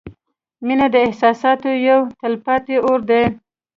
[0.65, 3.23] •مینه د احساساتو یو تلپاتې اور دی.